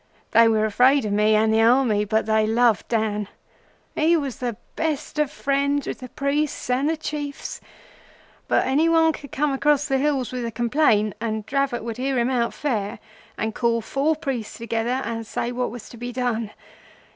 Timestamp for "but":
2.05-2.25, 8.47-8.65